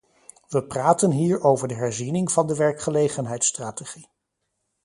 We 0.49 0.61
praten 0.63 1.11
hier 1.11 1.43
over 1.43 1.67
de 1.67 1.73
herziening 1.73 2.31
van 2.31 2.47
de 2.47 2.55
werkgelegenheidsstrategie. 2.55 4.07